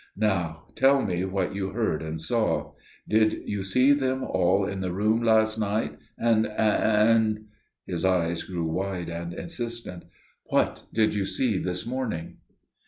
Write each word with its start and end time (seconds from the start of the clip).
Now 0.17 0.63
tell 0.73 1.05
me 1.05 1.25
what 1.25 1.53
you 1.53 1.69
heard 1.73 2.01
and 2.01 2.19
saw. 2.19 2.73
Did 3.07 3.43
you 3.47 3.61
see 3.61 3.91
them 3.93 4.23
all 4.23 4.65
in 4.65 4.81
the 4.81 4.91
room 4.91 5.21
last 5.21 5.59
night? 5.59 5.99
and––and"––his 6.17 8.03
eyes 8.03 8.41
grew 8.41 8.65
wide 8.65 9.09
and 9.09 9.31
insistent––"what 9.31 10.85
did 10.91 11.13
you 11.13 11.23
see 11.23 11.59
this 11.59 11.85
morning?" 11.85 12.37